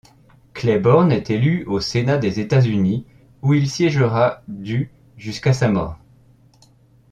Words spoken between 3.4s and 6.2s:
où il siègera du jusqu'à sa mort.